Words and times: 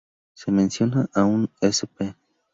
Se 0.33 0.49
menciona 0.51 1.07
a 1.13 1.25
un 1.25 1.47
Sp. 1.61 2.17